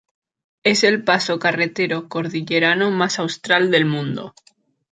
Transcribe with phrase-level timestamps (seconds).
[0.63, 4.33] Es el paso carretero cordillerano más austral del mundo.